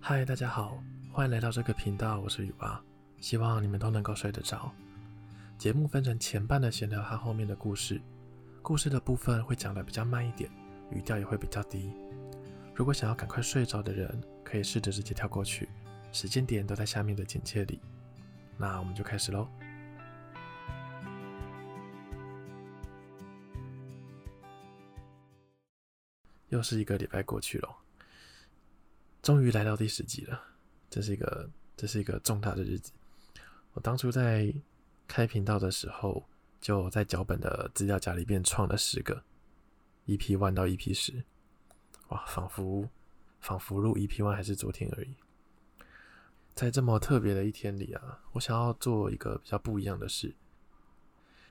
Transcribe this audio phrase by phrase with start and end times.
[0.00, 2.80] 嗨，大家好，欢迎来到这个频道，我是雨蛙，
[3.20, 4.72] 希望你们都能够睡得着。
[5.58, 8.00] 节目分成前半的闲聊和后面的故事，
[8.62, 10.50] 故事的部分会讲得比较慢一点，
[10.90, 11.92] 语调也会比较低。
[12.74, 15.68] 如果想要赶快睡着的人，可以试着直接跳过去，
[16.10, 17.78] 时间点都在下面的简介里。
[18.56, 19.46] 那我们就开始喽。
[26.48, 27.87] 又是一个礼拜过去了。
[29.22, 30.40] 终于来到第十集了，
[30.88, 32.92] 这是一个这是一个重大的日子。
[33.72, 34.52] 我当初在
[35.06, 36.24] 开频道的时候，
[36.60, 39.22] 就在脚本的资料夹里边创了十个
[40.06, 41.24] EP one 到 EP 十，
[42.08, 42.88] 哇，仿佛
[43.40, 45.14] 仿佛录 EP one 还是昨天而已。
[46.54, 50.34] 在这么特别的一天里啊，我想要做一个比较不一样的事。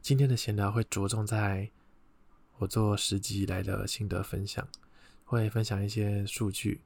[0.01, 1.69] 今天的闲聊会着重在
[2.57, 4.67] 我做十集以来的心得分享，
[5.25, 6.81] 会分享一些数据。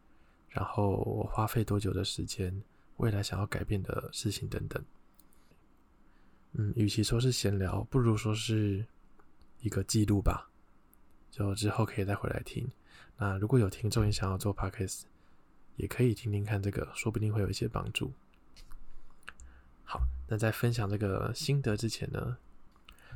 [0.52, 2.62] 然后我花费多久的时间，
[2.98, 4.84] 未来想要改变的事情等等。
[6.52, 8.86] 嗯，与其说是闲聊，不如说是
[9.62, 10.50] 一个记录吧。
[11.32, 12.70] 就之后可以再回来听。
[13.16, 15.04] 那如果有听众也想要做 Podcast，
[15.78, 18.12] 也可以听听看这个，说不定会有一些帮助。
[19.86, 22.38] 好，那在分享这个心得之前呢，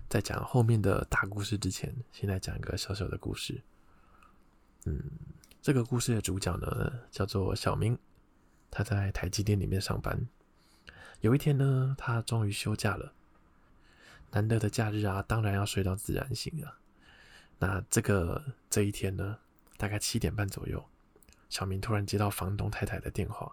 [0.07, 3.61] 在讲后面的大故事之前，先来讲一个小小的故事。
[4.85, 5.03] 嗯。
[5.65, 7.97] 这个故事的主角呢，叫做小明，
[8.69, 10.27] 他在台积电里面上班。
[11.21, 13.13] 有一天呢，他终于休假了。
[14.29, 16.77] 难得的假日啊，当然要睡到自然醒啊。
[17.57, 19.39] 那这个这一天呢，
[19.75, 20.85] 大概七点半左右，
[21.49, 23.51] 小明突然接到房东太太的电话。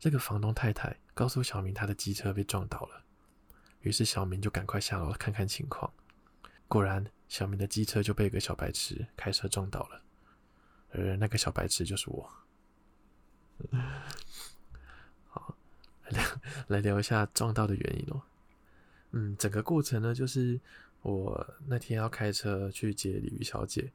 [0.00, 3.04] 这个房东太太告诉小明，他的机车被撞倒了。
[3.82, 5.92] 于是小明就赶快下楼看看情况。
[6.66, 10.02] 果然，小明的机车就被一个小白痴开车撞倒了。
[10.92, 12.30] 而那个小白痴就是我。
[15.28, 15.56] 好，
[16.04, 16.24] 来聊
[16.68, 18.22] 来聊一下撞到的原因哦。
[19.12, 20.60] 嗯，整个过程呢，就是
[21.02, 23.92] 我那天要开车去接鲤鱼小姐，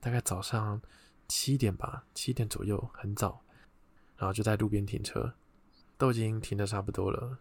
[0.00, 0.80] 大概早上
[1.28, 3.42] 七点吧，七点左右，很早，
[4.16, 5.34] 然后就在路边停车，
[5.96, 7.38] 都已经停的差不多了。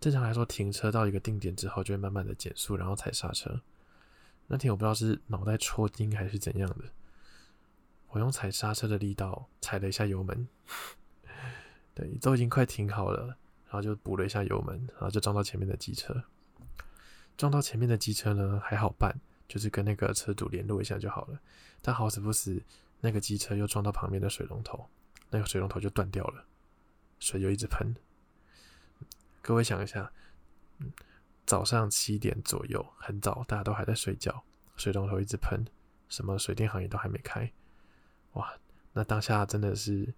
[0.00, 3.62] 正常来说，停车到一个定点之后，就会慢慢的减速，然后踩刹车。
[4.46, 6.84] 那天我不知道是脑袋抽筋还是怎样的。
[8.14, 10.46] 我用踩刹车的力道踩了一下油门，
[11.94, 13.26] 对，都已经快停好了，
[13.64, 16.22] 然后就补了一下油门，然后就撞到前面的机车。
[17.36, 19.12] 撞到前面的机车呢，还好办，
[19.48, 21.40] 就是跟那个车主联络一下就好了。
[21.82, 22.62] 但好死不死，
[23.00, 24.88] 那个机车又撞到旁边的水龙头，
[25.30, 26.44] 那个水龙头就断掉了，
[27.18, 27.96] 水就一直喷。
[29.42, 30.12] 各位想一下，
[30.78, 30.92] 嗯，
[31.44, 34.44] 早上七点左右，很早，大家都还在睡觉，
[34.76, 35.66] 水龙头一直喷，
[36.08, 37.52] 什么水电行业都还没开。
[38.34, 38.56] 哇，
[38.92, 40.14] 那当下真的是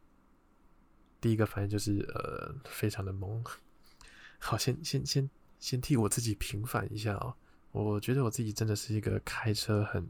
[1.20, 3.42] 第一个反应就是呃，非常的懵。
[4.38, 7.34] 好，先先先先替我自己平反一下哦。
[7.72, 10.06] 我觉得我自己真的是一个开车很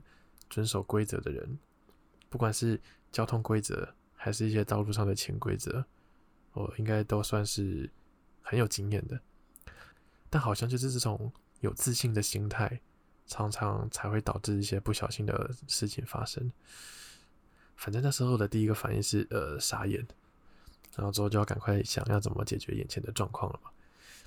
[0.49, 1.59] 遵守规则的人，
[2.29, 2.81] 不管是
[3.11, 5.85] 交通规则还是一些道路上的潜规则，
[6.53, 7.91] 我应该都算是
[8.43, 9.21] 很有经验的。
[10.31, 12.81] 但好像就是这种有自信的心态，
[13.27, 16.53] 常常才会导致一些不小心的事情发生。
[17.77, 20.05] 反正那时候的第一个反应是呃傻眼，
[20.97, 23.71] 然后之后就要赶快想要怎么解决眼前的状况了嘛。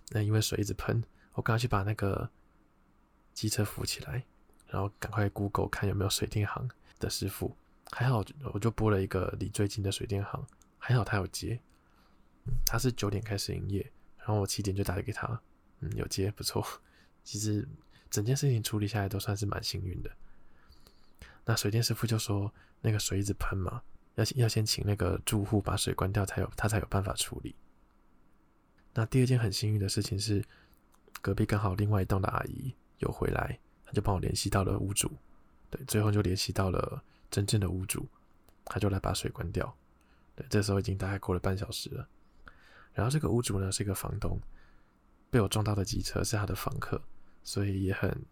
[0.09, 2.29] 那因为水一直喷，我赶快去把那个
[3.33, 4.23] 机车扶起来，
[4.67, 7.55] 然后赶快 Google 看有没有水电行的师傅。
[7.91, 8.23] 还好
[8.53, 10.45] 我就拨了一个离最近的水电行，
[10.77, 11.59] 还好他有接。
[12.65, 15.39] 他是九点开始营业，然后我七点就打给他，
[15.79, 16.65] 嗯，有接，不错。
[17.23, 17.67] 其实
[18.09, 20.11] 整件事情处理下来都算是蛮幸运的。
[21.45, 23.81] 那水电师傅就说，那个水一直喷嘛，
[24.15, 27.55] 要要先请那个住户把水关掉，才有他才有办法处理。
[28.93, 30.43] 那第二件很幸运的事情是，
[31.21, 35.11] 隔壁刚好另外一栋的阿姨有回来，他就帮我联系到了屋主，
[35.69, 37.01] 对，最后就联系到了
[37.31, 38.07] 真正的屋主，
[38.65, 39.73] 他就来把水关掉。
[40.35, 42.07] 对，这时候已经大概过了半小时了。
[42.93, 44.39] 然后这个屋主呢是一个房东，
[45.29, 47.01] 被我撞到的机车是他的房客，
[47.43, 48.25] 所以也很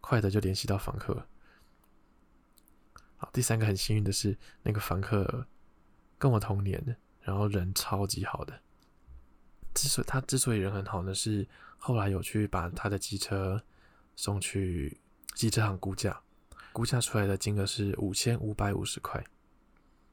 [0.00, 1.26] 快的就联系到房客。
[3.18, 5.46] 好，第三个很幸运的是，那个房客
[6.18, 8.60] 跟我同年，然后人超级好的。
[9.74, 11.46] 之所以他之所以人很好呢，是
[11.78, 13.62] 后来有去把他的机车
[14.16, 15.00] 送去
[15.34, 16.20] 机车行估价，
[16.72, 19.24] 估价出来的金额是五千五百五十块，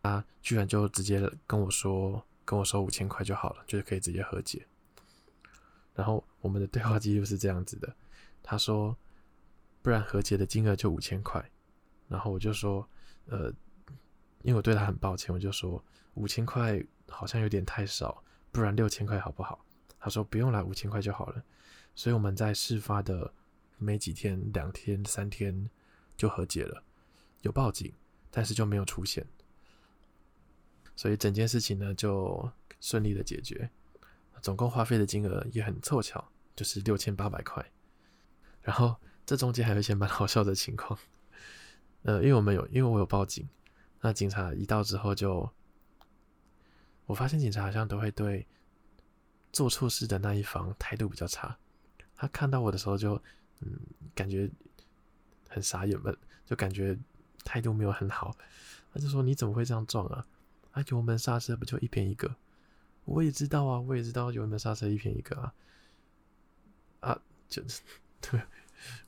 [0.02, 4.66] 他居然就直接跟我说，跟我说五千块就好了，就是可以直接和解。
[5.94, 7.94] 然后我们的对话记录是这样子的，
[8.42, 8.98] 他说，
[9.82, 11.44] 不然和解的金额就五千块。
[12.10, 12.88] 然后我就说，
[13.28, 13.48] 呃，
[14.42, 15.84] 因为我对他很抱歉，我就说
[16.16, 19.64] 五千块好像有点太少，不然六千块好不好？
[20.00, 21.44] 他说不用了，五千块就好了。
[21.96, 23.34] 所以我们在事发的
[23.78, 25.70] 没几天，两天、三天
[26.18, 26.84] 就和解了，
[27.42, 27.94] 有报警，
[28.32, 29.26] 但是就没有出现，
[30.96, 33.70] 所以整件事情呢就顺利的解决，
[34.42, 37.66] 总共花费的金额也很凑巧，就是六千八百块。
[38.62, 41.00] 然后这中间还有一些蛮好笑的情况，
[42.04, 43.48] 呃，因为我们有，因为我有报警，
[44.02, 45.50] 那警察一到之后就，
[47.06, 48.46] 我发现警察好像都会对
[49.52, 51.58] 做错事的那一方态度比较差。
[52.16, 53.22] 他看到我的时候就，
[53.62, 53.80] 嗯，
[54.14, 54.50] 感觉
[55.50, 56.14] 很傻眼吧，
[56.46, 56.98] 就感觉
[57.44, 58.36] 态度没有很好。
[58.94, 60.26] 他就说：“你怎么会这样撞啊？
[60.72, 62.36] 啊，油门刹车不就一边一个？
[63.06, 65.54] 我也知道啊，我也知道油门刹车一边一个啊，
[67.00, 67.82] 啊，就是。”
[68.22, 68.42] 对，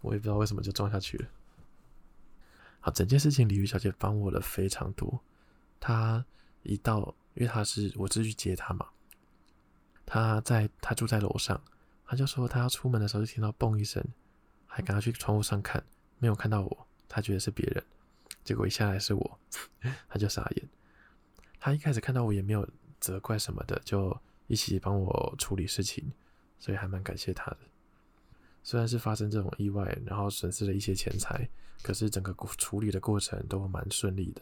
[0.01, 1.29] 我也不知道为什么就撞下去了。
[2.85, 5.19] 好，整件事情李玉小姐帮我了非常多。
[5.79, 6.23] 她
[6.61, 8.87] 一到，因为她是我是去接她嘛，
[10.05, 11.59] 她在她住在楼上，
[12.05, 14.05] 她就说她要出门的时候就听到嘣一声，
[14.67, 15.83] 还赶快去窗户上看，
[16.19, 17.83] 没有看到我，她觉得是别人，
[18.43, 19.39] 结果一下来是我，
[20.07, 20.69] 她就傻眼。
[21.59, 24.15] 她一开始看到我也没有责怪什么的，就
[24.45, 26.11] 一起帮我处理事情，
[26.59, 27.57] 所以还蛮感谢她的。
[28.67, 31.47] 虽然是发生这种意外，然后损失了一些钱财，
[31.83, 34.41] 可是整个处理的过程都蛮顺利的。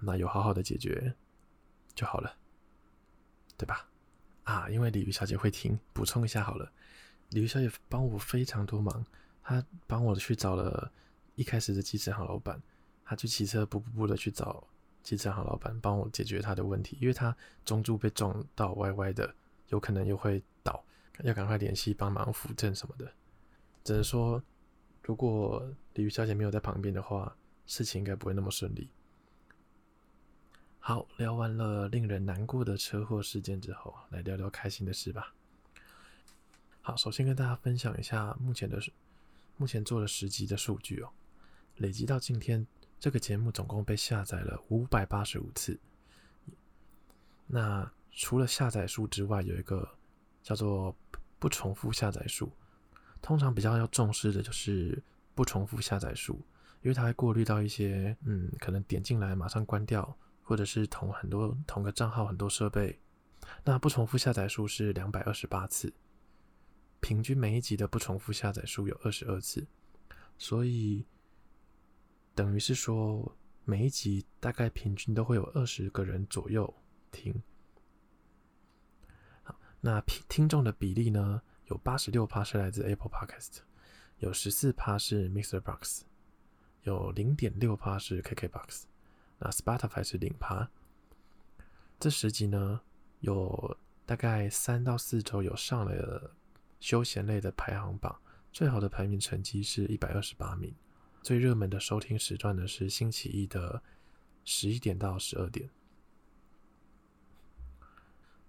[0.00, 1.14] 那有好好的解决
[1.94, 2.34] 就好了，
[3.58, 3.86] 对吧？
[4.44, 6.72] 啊，因为鲤鱼小姐会听，补充一下好了。
[7.28, 9.04] 鲤鱼小姐帮我非常多忙，
[9.42, 10.90] 她帮我去找了
[11.34, 12.58] 一开始的机车行老板，
[13.04, 14.66] 她就骑车步步步的去找
[15.02, 17.36] 机车行老板，帮我解决他的问题，因为他
[17.66, 19.34] 中柱被撞到歪歪的，
[19.68, 20.42] 有可能又会。
[21.24, 23.12] 要赶快联系帮忙扶正什么的，
[23.84, 24.42] 只能说，
[25.02, 27.36] 如果鲤鱼小姐没有在旁边的话，
[27.66, 28.88] 事情应该不会那么顺利。
[30.78, 35.34] 好，聊完了令人难过的车祸事件之后，来聊聊开心的事吧。
[36.80, 38.80] 好，首先跟大家分享一下目前的
[39.58, 41.10] 目前做了十集的数据哦，
[41.76, 42.66] 累积到今天，
[42.98, 45.78] 这个节目总共被下载了五百八十五次。
[47.46, 49.86] 那除了下载数之外，有一个
[50.42, 50.96] 叫做
[51.40, 52.52] 不重复下载数，
[53.20, 55.02] 通常比较要重视的就是
[55.34, 56.34] 不重复下载数，
[56.82, 63.00] 因为它会过滤到一些嗯，可能点进来马上关掉，或者是同很多同个账号很多设备。
[63.64, 65.92] 那不重复下载数是两百二十八次，
[67.00, 69.66] 平均每一集的不重复下载数有二十二次，
[70.36, 71.06] 所以
[72.34, 73.34] 等于是说
[73.64, 76.72] 每一集大概平均都会有二十个人左右
[77.10, 77.42] 听。
[79.80, 81.42] 那听众的比例呢？
[81.66, 83.58] 有八十六趴是来自 Apple Podcast，
[84.18, 86.02] 有十四趴是 Mixer Box，
[86.82, 88.86] 有零点六趴是 KK Box，
[89.38, 90.68] 那 Spotify 是零趴。
[92.00, 92.80] 这十集呢，
[93.20, 96.34] 有大概三到四周有上了
[96.80, 98.20] 休闲类的排行榜，
[98.52, 100.74] 最好的排名成绩是一百二十八名，
[101.22, 103.80] 最热门的收听时段呢是星期一的
[104.44, 105.70] 十一点到十二点。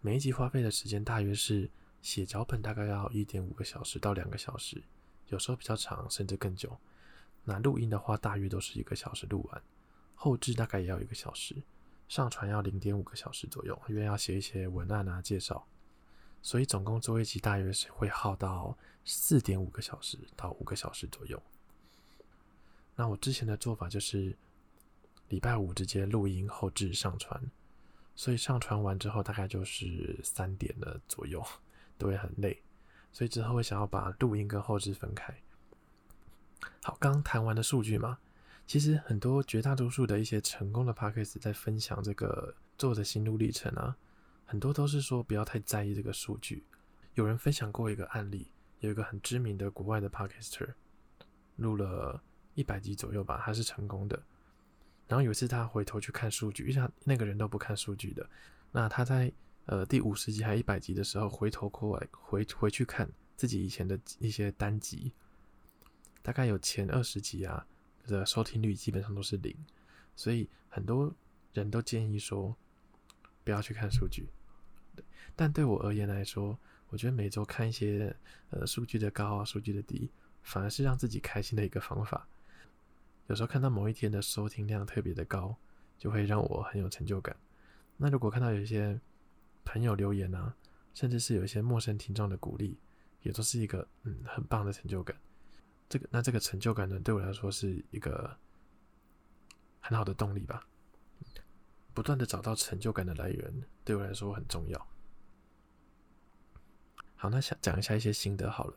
[0.04, 1.70] 每一集花费的时间大约是
[2.02, 4.82] 写脚本，大概要一点五个小时到两个小时，
[5.28, 6.76] 有时候比较长，甚至更久。
[7.44, 9.62] 那录音的话，大约都是一个小时录完，
[10.16, 11.56] 后置大概也要一个小时，
[12.10, 15.68] 上传要零点五个小时左右，因为要写一些文案啊、介绍，
[16.42, 21.40] 所以总共做一集大约是会耗到四点五个小时到五个小时左右。
[22.96, 24.36] 那我之前的做法就是
[25.30, 27.40] 礼拜五直接录音、后置、上传。
[28.16, 31.44] 所以上传完之后，大概就是三点了左右，
[31.98, 32.62] 都会很累。
[33.12, 35.34] 所以之后会想要把录音跟后置分开。
[36.82, 38.18] 好，刚谈完的数据嘛，
[38.66, 43.98] 其实很多绝大多数的一些成功的 Podcast 在分享这个做的心路历程啊，
[44.46, 46.64] 很多都是说不要太在意这个数据。
[47.16, 50.74] 有人分享过一个案例，有一个很知名的国外的 Podcaster
[51.58, 54.22] 录了一百集左右吧，还是成功的。
[55.08, 58.30] 然后有一次他回头去看数据，因为他那个人都不看数据的。
[58.72, 59.32] 那他在
[59.66, 65.12] 呃第五十集还一百集的时候，回头过来回回去看自己以前的一些单集，
[66.22, 67.66] 大概有前二十集啊
[68.08, 69.56] 的收听率基本上都是零，
[70.16, 71.14] 所以很多
[71.54, 72.56] 人都建议说
[73.44, 74.30] 不要去看数据。
[75.36, 76.58] 但对我而言来说，
[76.90, 78.16] 我觉得每周看一些
[78.50, 80.10] 呃数据的高啊，数据的低，
[80.44, 82.28] 反而是让自己开心的一个方法。
[83.32, 85.56] 有时候看到某一天的收听量特别的高，
[85.98, 87.34] 就会让我很有成就感。
[87.96, 89.00] 那如果看到有一些
[89.64, 90.54] 朋友留言啊，
[90.94, 92.78] 甚至是有一些陌生听众的鼓励，
[93.22, 95.16] 也都是一个嗯很棒的成就感。
[95.88, 98.38] 这个那这个成就感呢，对我来说是一个
[99.80, 100.68] 很好的动力吧。
[101.94, 104.88] 不断的找到成就感的来源，对我来说很重要。
[107.16, 108.76] 好，那想讲一下一些心得好了。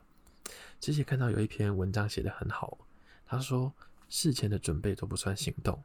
[0.79, 2.79] 之前看到有一篇文章写得很好，
[3.27, 3.75] 他说
[4.09, 5.83] 事前的准备都不算行动，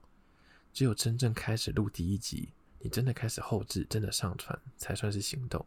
[0.73, 2.49] 只有真正开始录第一集，
[2.79, 5.65] 你真的开始后置，真的上传，才算是行动。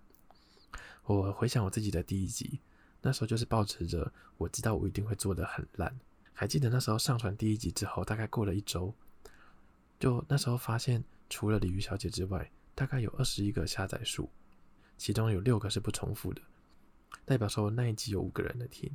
[1.05, 2.61] 我回想我自己的第一集，
[3.01, 5.99] 那时候就是抱持着我知道我一定会做的很烂。
[6.33, 8.95] 还记得那时候上传第一集之后，大概过了一周，
[9.99, 14.31] 就那时候发现，除了鲤鱼小姐之外，大概有二十一个下载数，
[14.97, 16.41] 其中有六个是不重复的，
[17.25, 18.91] 代表说那一集有五个人的听。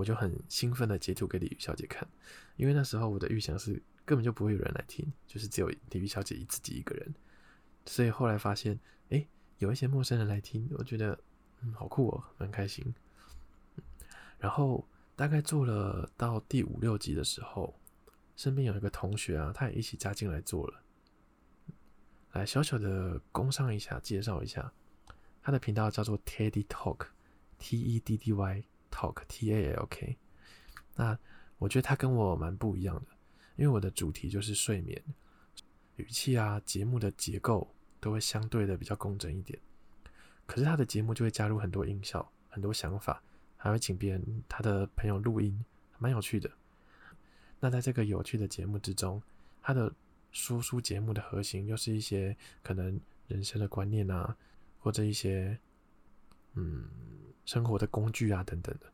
[0.00, 2.08] 我就很兴奋的截图给鲤鱼小姐看，
[2.56, 7.14] 因为那时候我的预想是根本就不会有人来听，就是只有鲤鱼小姐自己一个人。
[7.84, 8.80] 所以后来发现，
[9.10, 9.26] 哎，
[9.58, 11.18] 有一些陌生人来听，我觉得
[11.62, 12.94] 嗯好酷哦，蛮开心。
[14.38, 14.86] 然后。
[15.16, 17.78] 大概做了到第五六集的时候，
[18.36, 20.82] 身边有一个同学啊，他也一起加进来做了。
[22.32, 24.72] 来小小的工商一下，介绍一下，
[25.42, 30.16] 他的频道叫做 Teddy Talk，T E D D Y Talk，T A L K。
[30.96, 31.18] 那
[31.58, 33.10] 我觉得他跟我蛮不一样的，
[33.56, 35.02] 因为我的主题就是睡眠，
[35.96, 39.58] 语气啊，节目的结构都会相对的比较工整一点。
[40.46, 43.22] 可是他的节目就会加入很多音效，很多想法。
[43.62, 45.62] 还会请别人他的朋友录音，
[45.98, 46.50] 蛮有趣的。
[47.60, 49.22] 那在这个有趣的节目之中，
[49.60, 49.94] 他的
[50.32, 54.34] 说书节目的核心又是一些可能人生的观念啊，
[54.78, 55.58] 或者一些
[56.54, 56.88] 嗯
[57.50, 58.86] 生活的工具啊等等的。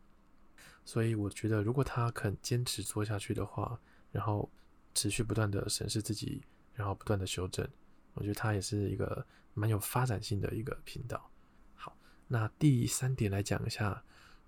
[0.82, 3.78] 所以我觉得，如果他肯坚持做下去的话，
[4.10, 4.50] 然后
[4.94, 7.68] 持续不断的审视自己，然后不断的修正，
[8.14, 11.30] 我觉得他也是一个蛮有发展性的一个频道。
[11.74, 11.94] 好，
[12.28, 14.02] 那第三点来讲一下。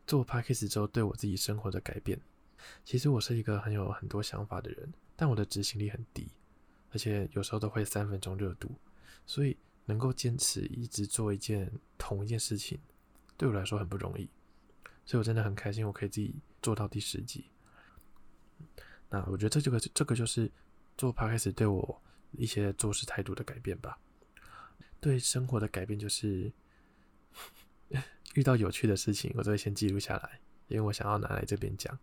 [0.07, 2.19] 做 Podcast 之后对我自己生活的改变，
[2.83, 6.27] 其实我是一个很有很多想法的人，但我的执行力很低，
[6.93, 8.75] 而且有时候都会三分钟热度，
[9.27, 12.81] 所以能够坚持一直做一件同一件事情，
[13.39, 14.29] 对我来说很不容易，
[15.07, 17.47] 所以我真的很开心，我可以自己做到第十集。
[19.09, 20.53] 那我觉得这这个这个就是
[20.99, 22.03] 做 Podcast 对我
[22.33, 23.99] 一些做事态度的改变吧，
[25.01, 26.53] 对生活的改变就是。
[28.35, 31.99] 遇到有趣的事情，我都会先记录下来，因为我想要拿来这边讲。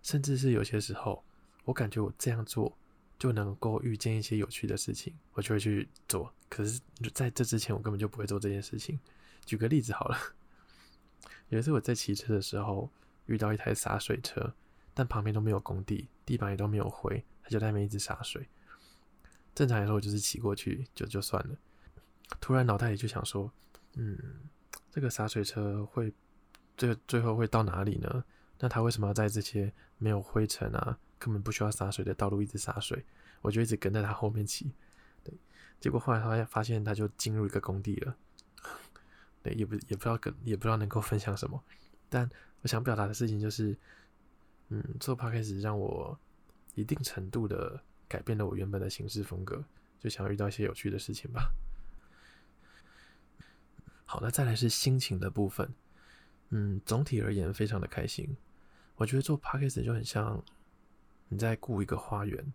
[0.00, 1.24] 甚至是有些时候，
[1.64, 2.78] 我感觉我这样做
[3.18, 6.32] 就能够遇见一些有趣的事情，我就会去做。
[6.48, 6.80] 可是
[7.12, 8.98] 在这之前，我根本就不会做这件事情。
[9.44, 10.18] 举个例子好了，
[11.48, 12.90] 有一次我在骑车的时候
[13.26, 14.54] 遇到一台洒水车，
[14.92, 18.48] 但旁边都没有工地，地板也都没有灰，它就在那边一直洒水。
[19.54, 21.56] 正常来说，我就是骑过去就就算了。
[22.40, 23.50] 突然脑袋里就想说，
[23.94, 24.18] 嗯。
[24.90, 26.14] 这个洒水车会
[26.76, 28.24] 最最后会到哪里呢？
[28.60, 33.04] 那他为什么要在这些没有灰尘啊、根本不需要洒水的道路一直洒水？
[33.40, 34.70] 我就一直跟在他后面骑。
[35.24, 35.34] 对，
[35.80, 38.16] 结果后来发现发现他就进入一个工地了。
[39.44, 41.62] 对，也不也不知道跟也不知道能够分享什么。
[42.08, 42.28] 但
[42.62, 43.76] 我想表达的事情就是，
[44.70, 46.18] 嗯，做 Podcast 让我
[46.74, 49.62] 一定程度的改变了我原本的行事风格，
[50.00, 51.52] 就想要遇到一些有趣的事情吧。
[54.06, 55.74] 好，那再来是心情的部分。
[56.48, 58.34] 嗯，总体而言非常的开心。
[58.96, 60.42] 我觉得做 Podcast 就很像
[61.28, 62.52] 你在雇一个花园，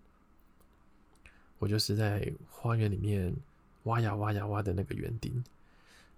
[1.60, 3.36] 我就是在花园里面
[3.84, 5.44] 挖呀挖呀挖的那个园丁。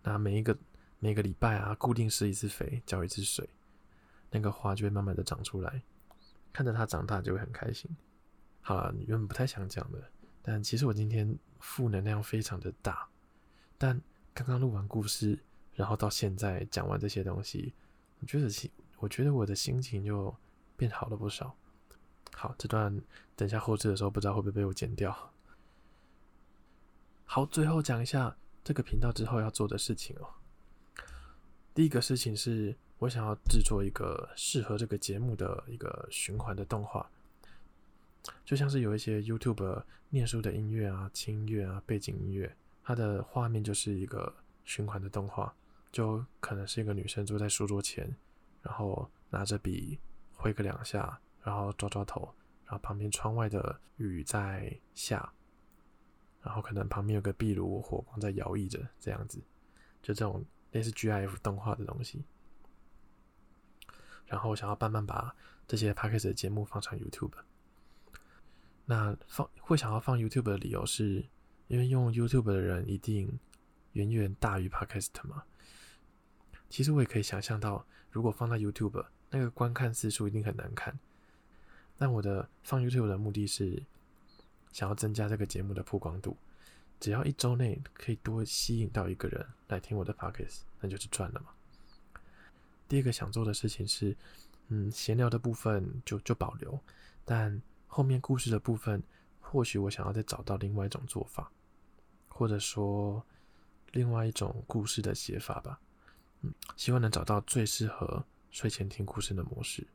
[0.04, 0.58] 那每一个
[1.00, 3.48] 每个礼拜啊，固定施一次肥，浇一次水，
[4.30, 5.82] 那个花就会慢慢的长出来。
[6.54, 7.90] 看着它长大就会很开心。
[8.62, 10.04] 好了，原本不太想讲的，
[10.42, 13.08] 但其实我今天负能量非常的大，
[13.78, 14.02] 但。
[14.34, 15.38] 刚刚录完故事，
[15.74, 17.74] 然后到现在讲完这些东西，
[18.22, 20.34] 我觉得心，我觉得我的心情就
[20.78, 21.54] 变好了不少。
[22.34, 22.98] 好，这段
[23.36, 25.14] 等一下后制的时候，不知道会不会被我剪掉。
[27.26, 30.28] 好，最后讲一下这个频道之后要做的事情哦。
[31.74, 37.10] 第一个事情是我想要制作一个适合这个节目的一个循环的动画，
[38.46, 42.56] 就像是有一些 YouTube 念书的音乐啊、轻音乐啊、背景音乐。
[42.84, 44.34] 它的画面就是一个
[44.66, 45.54] 循环的动画，
[45.92, 48.14] 就可能是一个女生坐在书桌前，
[48.62, 49.98] 然后拿着笔
[50.34, 52.34] 挥个两下，然后抓抓头，
[52.66, 55.32] 然后旁边窗外的雨在下，
[56.42, 59.40] 然后可能旁边有个壁炉火光在摇曳着，这样子，
[60.02, 62.24] 就这种类似 GIF 动画的东西。
[64.26, 65.36] 然后想要慢慢把
[65.68, 67.34] 这些 Podcast 的节目放上 YouTube。
[68.86, 71.26] 那放会想要放 YouTube 的理由是。
[71.68, 73.40] 因为用 YouTube 的人一定
[73.94, 75.44] 远远大于 Podcast 嘛。
[76.70, 81.00] 其实我也可以想象到，如果放在 YouTube，那个观看次数一定很难看。
[81.98, 83.82] 但我的放 YouTube 的目的是，
[84.72, 86.38] 想要增加这个节目的曝光度，
[87.00, 91.48] 只要一周内可以多吸引到一个人来听我的 podcast，那就是赚了嘛。
[92.88, 94.16] 第二个想做的事情是，
[94.68, 96.80] 嗯，闲聊的部分就就保留，
[97.24, 99.02] 但后面故事的部分，
[99.40, 101.52] 或许我想要再找到另外一种做法，
[102.28, 103.24] 或者说
[103.92, 105.80] 另外一种故事的写法吧。
[106.42, 109.86] 嗯，希望能找到最适合睡前听故事的模式。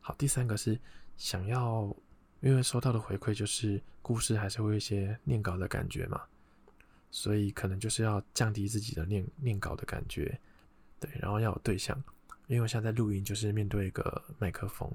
[0.00, 0.78] 好，第三个是
[1.16, 1.94] 想要，
[2.40, 6.22] 因为收到的回馈就是故事还是会有一些念稿的感觉嘛，
[7.10, 10.38] 所以可能就是要降低自己的念念稿的感觉。
[11.00, 11.96] 对，然后要有对象，
[12.46, 14.90] 因为我现在录音，就是面对一个麦克风，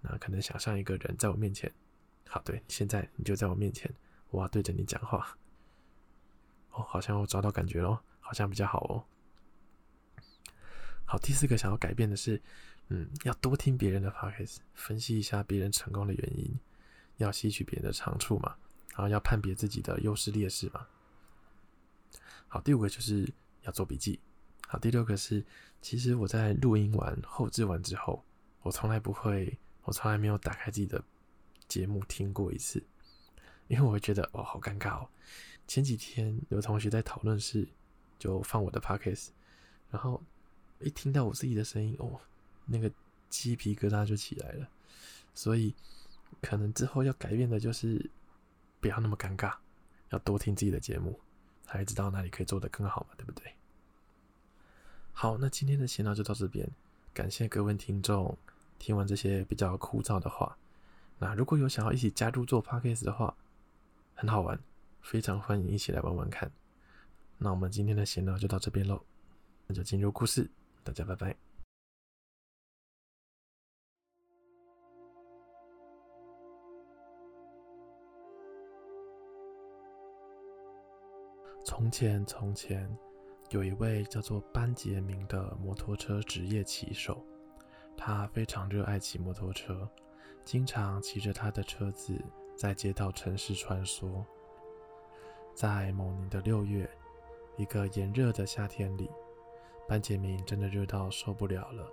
[0.00, 1.72] 那可能想象一个人在我面前。
[2.28, 3.90] 好，对，现在你就在我面前，
[4.30, 5.36] 我要对着你讲话。
[6.72, 9.04] 哦，好像我找到感觉咯，好像比较好哦。
[11.04, 12.40] 好，第四个想要改变的是，
[12.92, 16.54] 嗯，要多听别人的 podcast，分析一下别人成功的原因，
[17.16, 18.54] 要吸取别人的长处嘛，
[18.90, 20.86] 然后要判别自己的优势劣势嘛。
[22.48, 23.26] 好，第五个就是
[23.62, 24.20] 要做笔记。
[24.68, 25.42] 好，第六个是，
[25.80, 28.22] 其实我在录音完、后制完之后，
[28.60, 31.02] 我从来不会，我从来没有打开自己的
[31.66, 32.84] 节目听过一次，
[33.68, 35.08] 因为我会觉得哦，好尴尬哦。
[35.66, 37.66] 前几天有同学在讨论室
[38.18, 39.28] 就放我的 podcast，
[39.90, 40.22] 然后
[40.80, 42.20] 一听到我自己的声音，哦，
[42.66, 42.90] 那个
[43.28, 44.68] 鸡皮疙瘩就起来了。
[45.34, 45.74] 所以
[46.40, 48.10] 可能之后要改变的就是
[48.80, 49.54] 不要那么尴尬，
[50.10, 51.18] 要多听自己的节目，
[51.64, 53.54] 才知道哪里可以做得更好嘛，对不对？
[55.12, 56.68] 好，那今天的闲聊就到这边，
[57.14, 58.36] 感谢各位听众
[58.78, 60.56] 听完这些比较枯燥的话。
[61.18, 63.34] 那如果有想要一起加入做 podcast 的话，
[64.14, 64.58] 很好玩，
[65.00, 66.50] 非常欢迎一起来玩玩看。
[67.38, 69.04] 那我们今天的闲聊就到这边喽，
[69.66, 70.50] 那就进入故事，
[70.82, 71.51] 大家拜拜。
[81.64, 82.88] 从前，从前。
[83.50, 87.22] 有一位叫做班杰明的摩托车职业骑手，
[87.94, 89.86] 他非常热爱骑摩托车，
[90.42, 92.18] 经常骑着他的车子
[92.56, 94.24] 在街道城市穿梭。
[95.54, 96.88] 在某年的六月，
[97.58, 99.10] 一个炎热的夏天里，
[99.86, 101.86] 班杰明真的热到受不了了，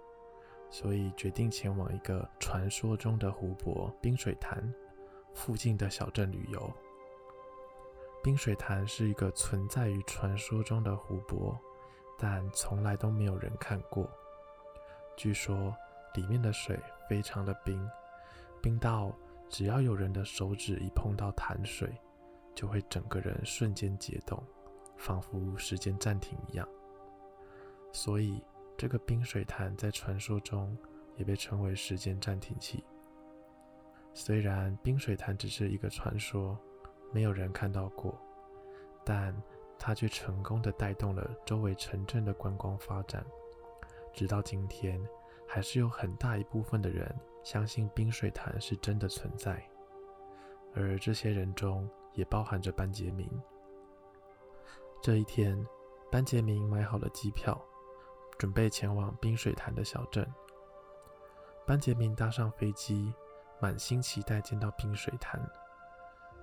[0.70, 4.74] 所以决定前往一个传说中的湖泊——冰水潭
[5.34, 6.74] 附近的小镇旅游。
[8.22, 11.58] 冰水潭是一个存在于传说中的湖泊，
[12.18, 14.10] 但从来都没有人看过。
[15.16, 15.74] 据说
[16.16, 16.78] 里面的水
[17.08, 17.90] 非常的冰，
[18.62, 19.14] 冰到
[19.48, 21.90] 只要有人的手指一碰到潭水，
[22.54, 24.44] 就会整个人瞬间解冻，
[24.98, 26.68] 仿佛时间暂停一样。
[27.94, 28.44] 所以
[28.78, 30.78] 这个冰水潭在传说中
[31.16, 32.84] 也被称为时间暂停器。
[34.14, 36.60] 虽然冰水潭只是一个传说。
[37.12, 38.18] 没有人看到过，
[39.04, 39.36] 但
[39.78, 43.26] 它却成功的带动了周围城镇的观光发展。
[44.14, 45.02] 直到今天，
[45.48, 49.64] 还是有很大一部分的人相信冰水潭是真的存在，
[50.76, 53.30] 而这些人中也包含着班杰明。
[55.02, 55.66] 这一天，
[56.12, 57.60] 班杰明买好了机票，
[58.38, 60.28] 准备前往冰水潭的小镇。
[61.66, 63.14] 班杰明搭上飞机，
[63.62, 65.40] 满心期待见到冰水潭。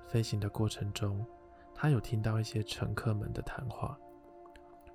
[0.06, 1.26] 飞行的过程中，
[1.74, 3.98] 他有听到一些乘客们的谈话。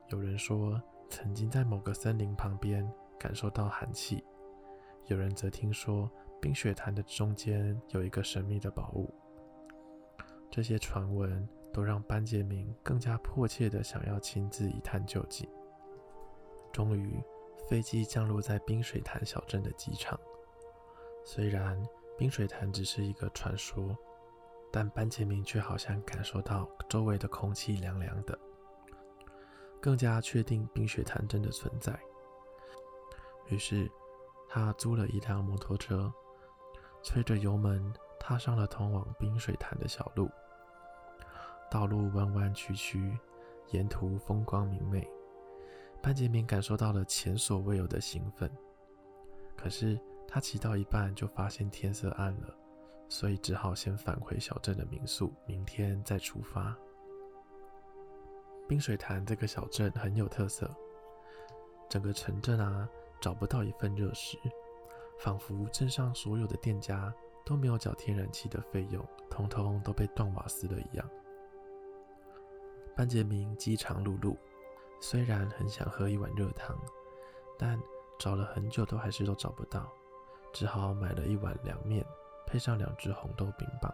[0.08, 4.24] 有人说曾经在某个森林旁边感受到寒气，
[5.06, 6.10] 有人则听说
[6.42, 9.14] 冰雪潭的中间有一个神秘的宝物。
[10.50, 15.48] 这些传闻都让班杰明更加迫切地想要亲自一探究竟。
[16.72, 17.22] 终于，
[17.68, 20.20] 飞机降落在冰水潭小镇的机场。
[21.24, 21.82] 虽然
[22.18, 23.96] 冰水潭只是一个传说。
[24.72, 28.38] 但班杰明却好像感受到周围的空气凉凉的，
[29.82, 32.00] 更加确定冰雪潭真的存在。
[33.50, 33.92] 于是，
[34.48, 36.12] 他租了一辆摩托车，
[37.04, 40.30] 催着油门，踏上了通往冰水潭的小路。
[41.70, 43.18] 道路弯弯曲曲，
[43.72, 45.06] 沿途风光明媚。
[46.02, 48.50] 班杰明感受到了前所未有的兴奋。
[49.58, 52.56] 可是，他骑到一半就发现天色暗了。
[53.12, 56.74] 所以只好先返回小镇的民宿，明天再出发。
[58.70, 60.74] 冰水潭这个小镇很有特色，
[61.90, 62.88] 整个城镇啊
[63.20, 64.38] 找不到一份热食，
[65.20, 67.14] 仿佛镇上所有的店家
[67.46, 71.06] 都没有缴天然气的费用，通通都被断瓦斯了一样。
[72.96, 74.38] 班杰明饥肠辘辘，
[75.02, 76.80] 虽然很想喝一碗热汤，
[77.60, 77.78] 但
[78.18, 79.92] 找了很久都还是都找不到，
[80.54, 82.06] 只好买了一碗凉面。
[82.52, 83.90] 配上两只红豆冰棒，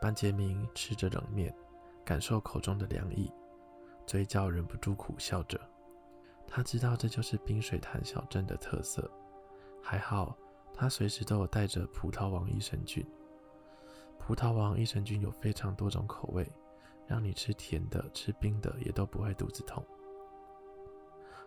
[0.00, 1.54] 班杰明吃着冷面，
[2.02, 3.30] 感受口中的凉意，
[4.06, 5.60] 嘴角忍不住苦笑着。
[6.48, 9.10] 他知道这就是冰水潭小镇的特色。
[9.82, 10.34] 还好，
[10.72, 13.06] 他随时都有带着葡萄王益生菌。
[14.18, 16.50] 葡萄王益生菌有非常多种口味，
[17.06, 19.84] 让你吃甜的、吃冰的也都不会肚子痛。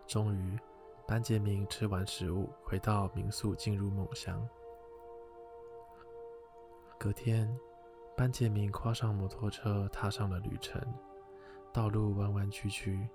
[0.06, 0.56] 终于，
[1.04, 4.48] 班杰明吃完食物，回到民宿，进入梦乡。
[7.00, 7.58] 隔天，
[8.14, 10.78] 班杰明跨上摩托车，踏上了旅程。
[11.72, 13.08] 道路弯弯曲曲，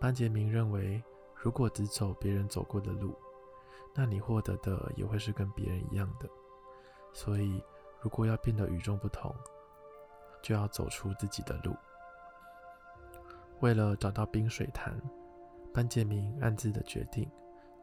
[0.00, 1.00] 班杰明认为，
[1.36, 3.16] 如果只走别人走过的路，
[3.94, 6.28] 那你获得的也会是跟别人一样的。
[7.12, 7.62] 所以，
[8.00, 9.32] 如果要变得与众不同，
[10.42, 11.76] 就要走出自己的路。
[13.60, 15.00] 为了找到冰水潭，
[15.72, 17.30] 班杰明暗自的决定，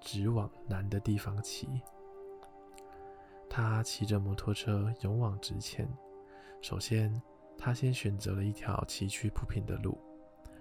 [0.01, 1.69] 直往南的地方骑。
[3.57, 5.87] 他骑着摩托车勇往直前。
[6.61, 7.21] 首先，
[7.57, 9.97] 他先选择了一条崎岖不平的路，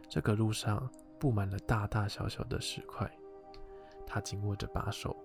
[0.09, 3.11] 这个路上布满了大大小小的石块。
[4.07, 5.17] 他紧握着把手，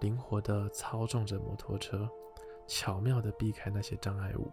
[0.00, 2.10] 灵活地操纵着摩托车，
[2.66, 4.50] 巧妙地避开那些障碍物，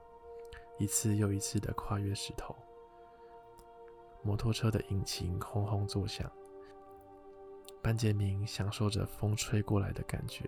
[0.77, 2.55] 一次又一次地跨越石头。
[4.21, 6.31] 摩托车的引擎轰轰作响，
[7.81, 10.47] 班杰明享受着风吹过来的感觉，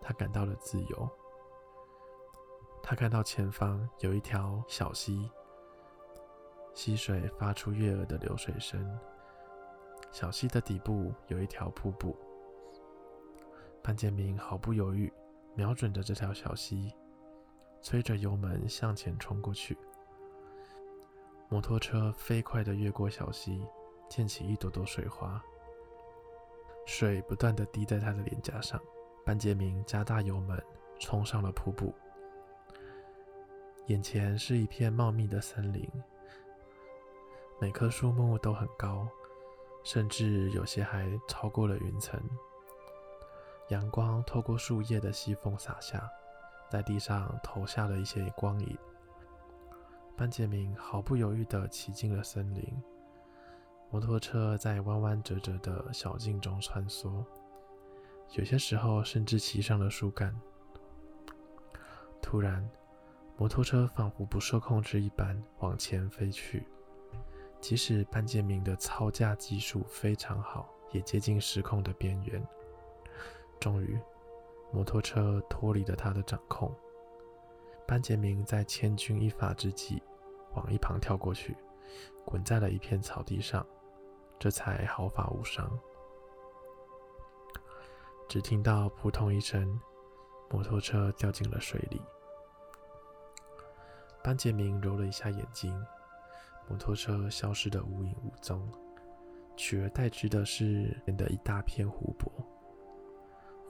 [0.00, 1.06] 他感到了自由。
[2.88, 5.28] 他看到前方有一条小溪，
[6.72, 8.96] 溪水发出悦耳的流水声。
[10.12, 12.16] 小溪的底部有一条瀑布。
[13.82, 15.12] 班杰明毫不犹豫，
[15.56, 16.94] 瞄准着这条小溪，
[17.82, 19.76] 催着油门向前冲过去。
[21.48, 23.66] 摩托车飞快地越过小溪，
[24.08, 25.42] 溅起一朵朵水花，
[26.86, 28.80] 水不断地滴在他的脸颊上。
[29.24, 30.56] 班杰明加大油门，
[31.00, 31.92] 冲上了瀑布。
[33.86, 35.88] 眼前是一片茂密的森林，
[37.60, 39.06] 每棵树木都很高，
[39.84, 42.20] 甚至有些还超过了云层。
[43.68, 46.10] 阳光透过树叶的细缝洒下，
[46.68, 48.76] 在地上投下了一些光影。
[50.16, 52.82] 班杰明毫不犹豫地骑进了森林，
[53.88, 57.24] 摩托车在弯弯折折的小径中穿梭，
[58.32, 60.34] 有些时候甚至骑上了树干。
[62.20, 62.68] 突然，
[63.38, 66.66] 摩托车仿佛不受控制一般往前飞去，
[67.60, 72.42] 即使班杰明的操驾技术非常好，也接近失控的边缘。
[73.60, 73.98] 终于，
[74.72, 76.74] 摩托车脱离了他的掌控。
[77.86, 80.02] 班杰明在千钧一发之际
[80.54, 81.54] 往一旁跳过去，
[82.24, 83.64] 滚在了一片草地上，
[84.38, 85.78] 这才毫发无伤。
[88.28, 89.78] 只听到扑通一声，
[90.50, 92.00] 摩托车掉进了水里。
[94.26, 95.72] 班杰明揉了一下眼睛，
[96.68, 98.60] 摩托车消失得无影无踪，
[99.54, 102.28] 取而代之的是变得一大片湖泊。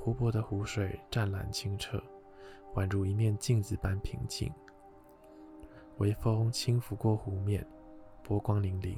[0.00, 2.02] 湖泊的湖水湛蓝清澈，
[2.74, 4.50] 宛如一面镜子般平静。
[5.98, 7.62] 微风轻拂过湖面，
[8.22, 8.96] 波光粼粼，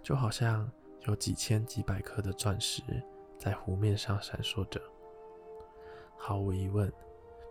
[0.00, 0.70] 就好像
[1.08, 2.84] 有几千几百颗的钻石
[3.36, 4.80] 在湖面上闪烁着。
[6.16, 6.88] 毫无疑问，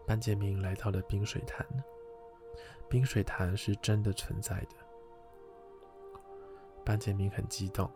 [0.07, 1.67] 班杰明来到了冰水潭。
[2.89, 4.75] 冰水潭是真的存在的。
[6.83, 7.89] 班杰明很激动，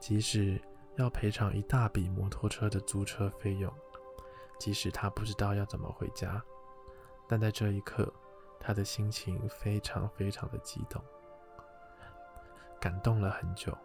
[0.00, 0.60] 即使
[0.96, 3.72] 要赔偿一大笔摩托车的租车费用，
[4.58, 6.42] 即使他不知道要怎么回家，
[7.28, 8.12] 但在这一刻，
[8.58, 11.00] 他的心情非常非常的激动。
[12.80, 13.76] 感动了很久，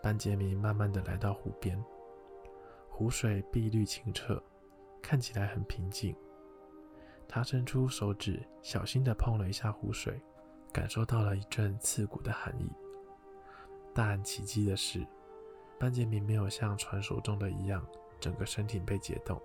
[0.00, 1.84] 班杰明慢慢的来到湖边，
[2.88, 4.40] 湖水碧绿清澈，
[5.00, 6.16] 看起来很平静。
[7.34, 10.20] 他伸出手指，小心地碰了一下湖水，
[10.70, 12.70] 感受到了一阵刺骨的寒意。
[13.94, 15.06] 但奇迹的是，
[15.80, 17.82] 班杰明没有像传说中的一样，
[18.20, 19.40] 整个身体被解冻。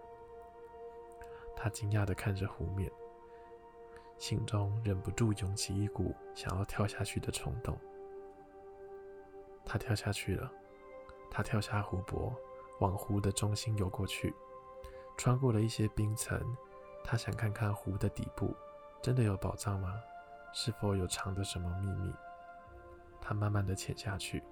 [1.55, 2.91] 他惊讶地看着湖面，
[4.17, 7.79] 心中忍不住涌起一股想要跳下去的冲动。
[9.63, 10.51] 他跳下去了，
[11.31, 12.35] 他跳下湖泊，
[12.81, 14.35] 往湖的中心游过去，
[15.15, 16.37] 穿过了一些冰层。
[17.09, 18.53] 他想看看湖的底部，
[19.01, 19.93] 真的有宝藏吗？
[20.51, 22.13] 是否有藏着什么秘密？
[23.21, 24.43] 他慢慢的潜下去，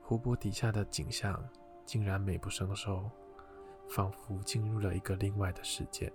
[0.00, 1.44] 湖泊底下的景象
[1.84, 3.10] 竟然美不胜收，
[3.88, 6.12] 仿佛进入了一个另外的世界。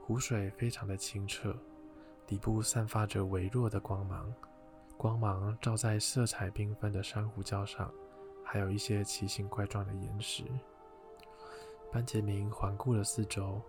[0.00, 1.54] 湖水非常的清澈，
[2.26, 4.32] 底部散发着微弱的光芒，
[4.96, 7.92] 光芒照在色彩缤纷的珊瑚礁上，
[8.42, 10.44] 还有一些奇形怪状的岩石。
[11.92, 13.60] 班杰明环顾了四周，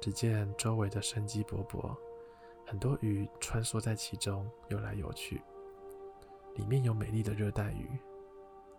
[0.00, 1.96] 只见周围的生机勃勃，
[2.66, 5.40] 很多鱼穿梭在其中，游来游去。
[6.56, 7.88] 里面有美丽的热带鱼，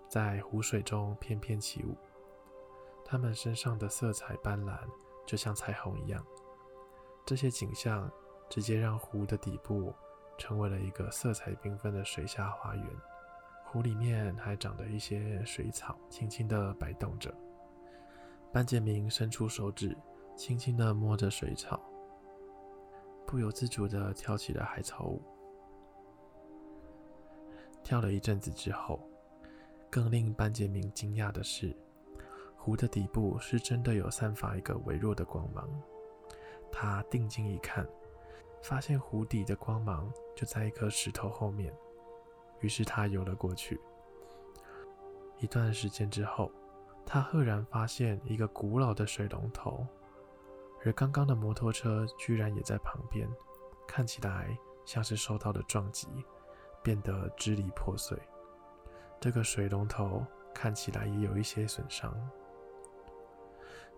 [0.07, 1.95] 在湖水中翩翩起舞。
[3.03, 4.79] 它们身上的色彩斑斓，
[5.25, 6.25] 就像彩虹一样。
[7.25, 8.11] 这些景象
[8.49, 9.93] 直接让湖的底部
[10.37, 12.85] 成为了一个色彩缤纷的水下花园。
[13.65, 17.33] 湖里面还长着一些水草，轻轻地摆动着。
[18.55, 19.93] 班杰明伸出手指，
[20.37, 21.77] 轻轻地摸着水草，
[23.27, 25.21] 不由自主地跳起了海草舞。
[27.83, 28.97] 跳了一阵子之后，
[29.89, 31.75] 更令班杰明惊讶的是，
[32.55, 35.69] 湖的底部是真的有散发一个微弱的光芒。
[36.71, 37.85] 他定睛一看，
[38.63, 41.73] 发现湖底的光芒就在一颗石头后面。
[42.61, 43.77] 于是他游了过去。
[45.39, 46.49] 一段时间之后，
[47.05, 49.85] 他赫然发现一个古老的水龙头，
[50.83, 53.27] 而刚刚的摩托车居然也在旁边，
[53.87, 56.07] 看起来像是受到了撞击，
[56.83, 58.17] 变得支离破碎。
[59.19, 62.13] 这个水龙头看起来也有一些损伤。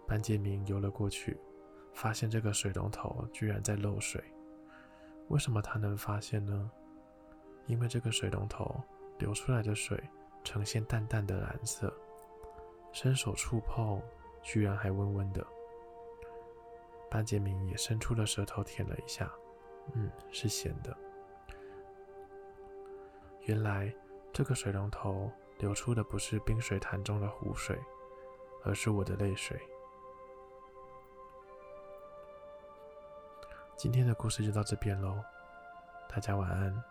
[0.05, 1.39] 班杰明游了过去，
[1.93, 4.23] 发现这个水龙头居然在漏水。
[5.29, 6.69] 为什么他能发现呢？
[7.65, 8.81] 因为这个水龙头
[9.17, 10.01] 流出来的水
[10.43, 11.93] 呈现淡淡的蓝色，
[12.99, 14.01] 伸手触碰，
[14.41, 15.45] 居然还温温的。
[17.11, 19.31] 班杰明也伸出了舌头舔了一下，
[19.93, 20.97] 嗯，是咸的。
[23.41, 23.93] 原来
[24.33, 27.79] 这个水龙头流出的不是冰水潭中的湖水，
[28.63, 29.61] 而是我的泪水。
[33.75, 35.23] 今天的故事就到这边喽，
[36.09, 36.83] 大家晚安。